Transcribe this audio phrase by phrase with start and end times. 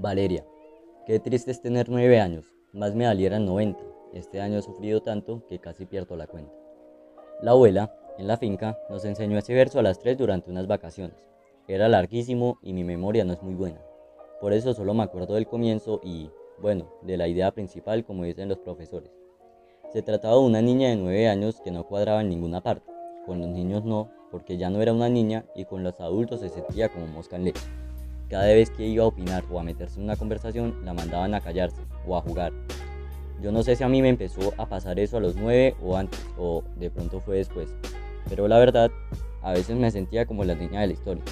[0.00, 0.46] Valeria,
[1.04, 3.78] qué triste es tener nueve años, más me valieran 90.
[4.14, 6.54] Este año he sufrido tanto que casi pierdo la cuenta.
[7.42, 11.28] La abuela, en la finca, nos enseñó ese verso a las tres durante unas vacaciones.
[11.68, 13.82] Era larguísimo y mi memoria no es muy buena.
[14.40, 16.30] Por eso solo me acuerdo del comienzo y,
[16.62, 19.10] bueno, de la idea principal como dicen los profesores.
[19.92, 22.90] Se trataba de una niña de nueve años que no cuadraba en ninguna parte.
[23.26, 26.48] Con los niños no, porque ya no era una niña y con los adultos se
[26.48, 27.79] sentía como mosca en leche.
[28.30, 31.40] Cada vez que iba a opinar o a meterse en una conversación, la mandaban a
[31.40, 32.52] callarse o a jugar.
[33.42, 35.96] Yo no sé si a mí me empezó a pasar eso a los nueve o
[35.96, 37.74] antes, o de pronto fue después.
[38.28, 38.92] Pero la verdad,
[39.42, 41.24] a veces me sentía como la niña de la historia.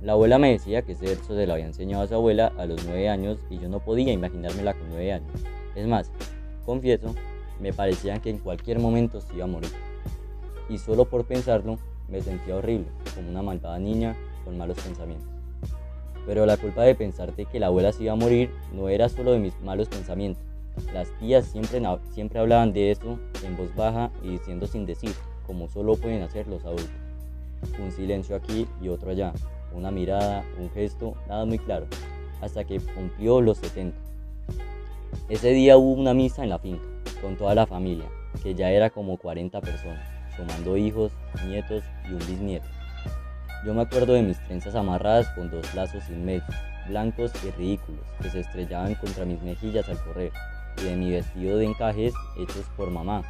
[0.00, 2.66] La abuela me decía que ese verso se lo había enseñado a su abuela a
[2.66, 5.32] los nueve años y yo no podía imaginármela con nueve años.
[5.74, 6.12] Es más,
[6.64, 7.16] confieso,
[7.58, 9.72] me parecía que en cualquier momento se iba a morir.
[10.68, 15.37] Y solo por pensarlo, me sentía horrible, como una malvada niña con malos pensamientos.
[16.28, 19.32] Pero la culpa de pensarte que la abuela se iba a morir no era solo
[19.32, 20.44] de mis malos pensamientos.
[20.92, 21.80] Las tías siempre,
[22.12, 25.10] siempre hablaban de eso en voz baja y diciendo sin decir,
[25.46, 26.90] como solo pueden hacer los adultos.
[27.82, 29.32] Un silencio aquí y otro allá,
[29.72, 31.86] una mirada, un gesto, nada muy claro,
[32.42, 33.96] hasta que cumplió los 70.
[35.30, 36.84] Ese día hubo una misa en la finca,
[37.22, 38.04] con toda la familia,
[38.42, 41.10] que ya era como 40 personas, sumando hijos,
[41.46, 42.77] nietos y un bisnieto.
[43.64, 46.44] Yo me acuerdo de mis trenzas amarradas con dos lazos sin medio,
[46.86, 50.32] blancos y ridículos, que se estrellaban contra mis mejillas al correr,
[50.78, 53.22] y de mi vestido de encajes hechos por mamá,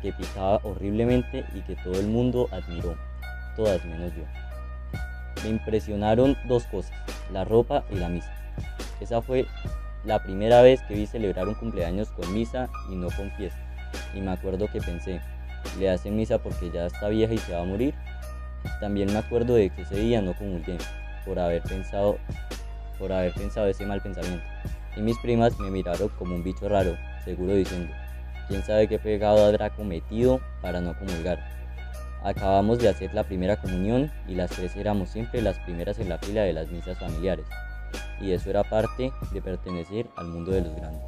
[0.00, 2.96] que picaba horriblemente y que todo el mundo admiró,
[3.54, 4.24] todas menos yo.
[5.44, 6.92] Me impresionaron dos cosas,
[7.30, 8.32] la ropa y la misa.
[9.00, 9.46] Esa fue
[10.04, 13.60] la primera vez que vi celebrar un cumpleaños con misa y no con fiesta.
[14.14, 15.20] Y me acuerdo que pensé,
[15.78, 17.94] le hacen misa porque ya está vieja y se va a morir,
[18.80, 20.78] también me acuerdo de que ese día no comulgué
[21.24, 22.18] por haber pensado,
[22.98, 24.44] por haber pensado ese mal pensamiento.
[24.96, 27.92] Y mis primas me miraron como un bicho raro, seguro diciendo,
[28.48, 31.38] quién sabe qué pegado habrá cometido para no comulgar.
[32.22, 36.18] Acabamos de hacer la primera comunión y las tres éramos siempre las primeras en la
[36.18, 37.46] fila de las misas familiares.
[38.20, 41.02] Y eso era parte de pertenecer al mundo de los grandes.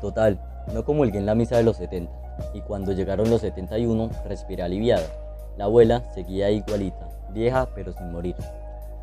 [0.00, 0.38] Total,
[0.72, 2.12] no comulgué en la misa de los 70,
[2.52, 5.23] y cuando llegaron los 71 respiré aliviada
[5.56, 8.34] la abuela seguía igualita, vieja pero sin morir.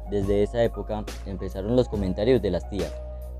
[0.09, 2.91] Desde esa época empezaron los comentarios de las tías.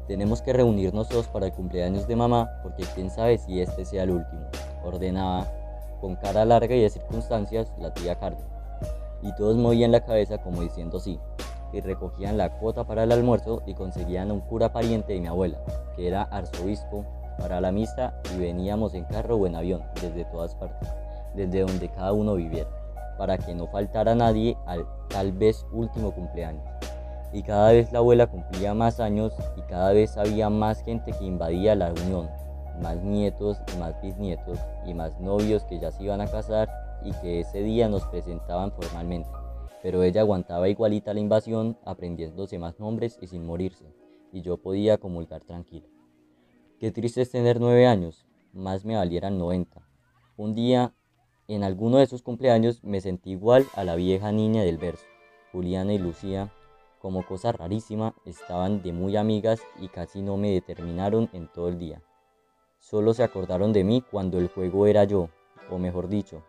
[0.08, 4.04] Tenemos que reunirnos todos para el cumpleaños de mamá porque quién sabe si este sea
[4.04, 4.46] el último,
[4.84, 5.48] ordenaba
[6.00, 8.46] con cara larga y de circunstancias la tía Carmen.
[9.22, 11.20] Y todos movían la cabeza como diciendo sí,
[11.74, 15.60] y recogían la cuota para el almuerzo y conseguían un cura pariente de mi abuela,
[15.96, 17.06] que era arzobispo,
[17.38, 20.90] para la misa y veníamos en carro o en avión, desde todas partes,
[21.36, 22.81] desde donde cada uno viviera
[23.22, 26.66] para que no faltara nadie al tal vez último cumpleaños.
[27.32, 31.26] Y cada vez la abuela cumplía más años y cada vez había más gente que
[31.26, 32.32] invadía la reunión,
[32.82, 36.68] más nietos y más bisnietos y más novios que ya se iban a casar
[37.04, 39.30] y que ese día nos presentaban formalmente.
[39.84, 43.94] Pero ella aguantaba igualita la invasión, aprendiéndose más nombres y sin morirse,
[44.32, 45.88] y yo podía comulgar tranquilo.
[46.80, 49.80] Qué triste es tener nueve años, más me valieran 90.
[50.38, 50.96] Un día
[51.56, 55.06] en alguno de esos cumpleaños me sentí igual a la vieja niña del verso.
[55.52, 56.52] Juliana y Lucía,
[57.02, 61.78] como cosa rarísima, estaban de muy amigas y casi no me determinaron en todo el
[61.78, 62.02] día.
[62.80, 65.30] Solo se acordaron de mí cuando el juego era yo,
[65.70, 66.44] o mejor dicho,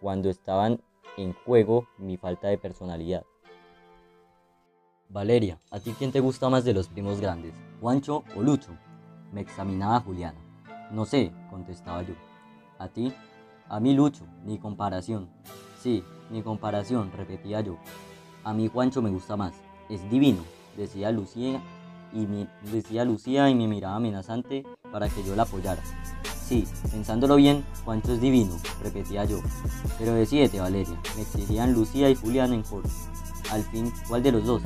[0.00, 0.82] cuando estaban
[1.16, 3.24] en juego mi falta de personalidad.
[5.08, 8.72] Valeria, ¿a ti quién te gusta más de los primos grandes, Juancho o Lucho?
[9.32, 10.38] Me examinaba Juliana.
[10.90, 12.14] No sé, contestaba yo.
[12.78, 13.12] ¿A ti?
[13.70, 15.28] A mí Lucho, ni comparación.
[15.82, 17.76] Sí, ni comparación, repetía yo.
[18.42, 19.52] A mí Juancho me gusta más.
[19.90, 20.42] Es divino,
[20.74, 21.60] decía Lucía
[22.14, 25.82] y me, decía Lucía y me miraba amenazante para que yo la apoyara.
[26.42, 29.40] Sí, pensándolo bien, Juancho es divino, repetía yo.
[29.98, 32.88] Pero decídete, Valeria, me exigían Lucía y Juliana en coro.
[33.50, 34.62] Al fin, ¿cuál de los dos?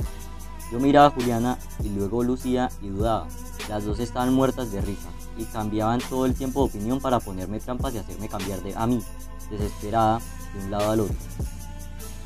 [0.71, 3.27] Yo miraba a Juliana y luego Lucía y dudaba.
[3.67, 7.59] Las dos estaban muertas de risa y cambiaban todo el tiempo de opinión para ponerme
[7.59, 9.01] trampas y hacerme cambiar de a mí,
[9.49, 10.19] desesperada,
[10.53, 11.15] de un lado al otro.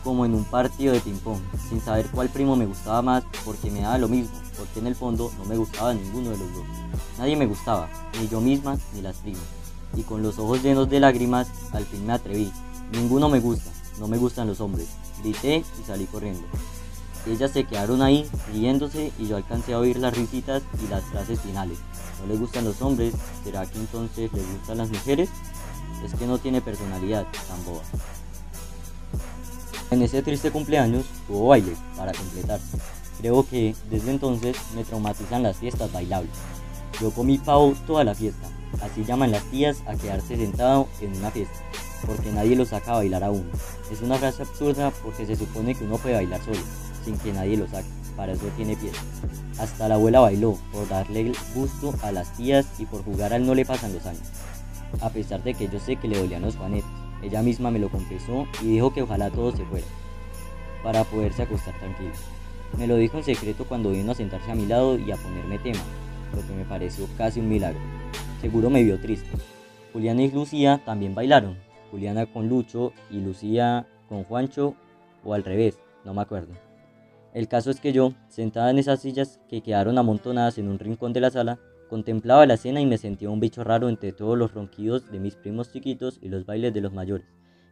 [0.03, 1.39] Como en un partido de ping-pong,
[1.69, 4.95] sin saber cuál primo me gustaba más porque me daba lo mismo, porque en el
[4.95, 6.65] fondo no me gustaba ninguno de los dos.
[7.17, 7.89] Nadie me gustaba,
[8.19, 9.41] ni yo misma ni las primas.
[9.95, 12.51] Y con los ojos llenos de lágrimas, al fin me atreví.
[12.91, 13.69] Ninguno me gusta,
[13.99, 14.87] no me gustan los hombres.
[15.21, 16.45] Grité y salí corriendo.
[17.29, 21.41] Ellas se quedaron ahí riéndose y yo alcancé a oír las risitas y las frases
[21.41, 21.77] finales.
[22.21, 23.13] ¿No le gustan los hombres?
[23.43, 25.29] ¿Será que entonces le gustan las mujeres?
[26.05, 27.81] Es que no tiene personalidad tan boba.
[29.91, 32.59] En ese triste cumpleaños hubo baile para completar.
[33.19, 36.31] Creo que desde entonces me traumatizan las fiestas bailables.
[37.01, 38.47] Yo comí pavo toda la fiesta,
[38.81, 41.59] así llaman las tías a quedarse sentado en una fiesta,
[42.05, 43.49] porque nadie lo saca a bailar a uno.
[43.91, 46.59] Es una frase absurda porque se supone que uno puede bailar solo,
[47.07, 47.87] sin que nadie lo saque,
[48.17, 48.91] para eso tiene pies.
[49.59, 53.55] Hasta la abuela bailó, por darle gusto a las tías y por jugar al no
[53.55, 54.27] le pasan los años.
[54.99, 56.89] A pesar de que yo sé que le dolían los juanetes,
[57.23, 59.87] ella misma me lo confesó y dijo que ojalá todo se fuera,
[60.83, 62.11] para poderse acostar tranquilo.
[62.77, 65.59] Me lo dijo en secreto cuando vino a sentarse a mi lado y a ponerme
[65.59, 65.79] tema,
[66.35, 67.79] lo que me pareció casi un milagro.
[68.41, 69.29] Seguro me vio triste.
[69.93, 71.57] Juliana y Lucía también bailaron.
[71.89, 74.75] Juliana con Lucho y Lucía con Juancho
[75.23, 76.66] o al revés, no me acuerdo.
[77.33, 81.13] El caso es que yo, sentada en esas sillas que quedaron amontonadas en un rincón
[81.13, 81.59] de la sala,
[81.89, 85.35] contemplaba la escena y me sentía un bicho raro entre todos los ronquidos de mis
[85.35, 87.27] primos chiquitos y los bailes de los mayores,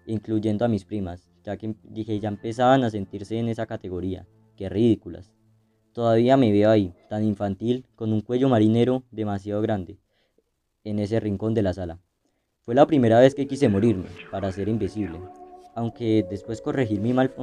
[0.06, 4.28] incluyendo a mis primas, ya que dije ya empezaban a sentirse en esa categoría.
[4.56, 5.34] Qué ridículas.
[5.92, 9.98] Todavía me veo ahí, tan infantil, con un cuello marinero demasiado grande,
[10.84, 12.00] en ese rincón de la sala.
[12.62, 15.20] Fue la primera vez que quise morirme, para ser invisible.
[15.74, 17.34] Aunque después corregir mi mal,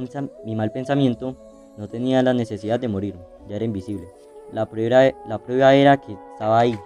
[0.45, 1.37] mi mal pensamiento,
[1.77, 4.07] no tenía la necesidad de morirme, ya era invisible.
[4.51, 6.77] La prueba, la prueba era que estaba ahí,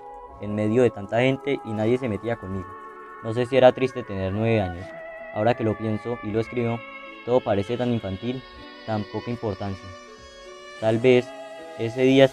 [0.42, 2.68] en medio de tanta gente y nadie se metía conmigo.
[3.24, 4.86] No sé si era triste tener nueve años.
[5.34, 6.80] Ahora que lo pienso y lo escribo,
[7.26, 8.42] todo parece tan infantil,
[8.86, 9.84] tan poca importancia.
[10.80, 11.28] Tal vez
[11.78, 12.30] ese día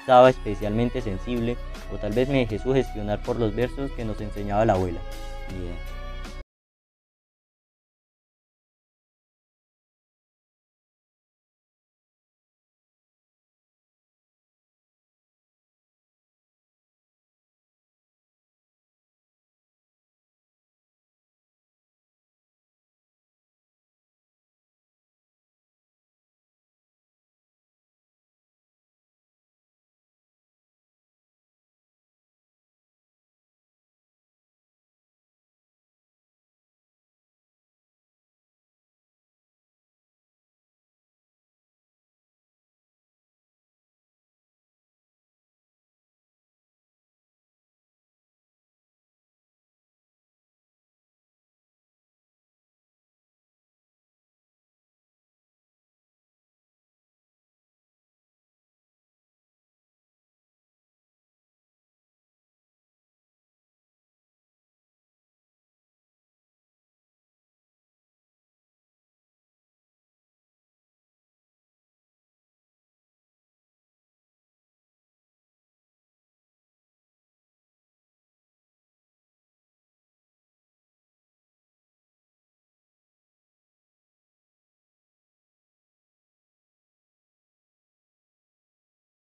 [0.00, 1.56] estaba especialmente sensible
[1.92, 5.00] o tal vez me dejé sugestionar por los versos que nos enseñaba la abuela.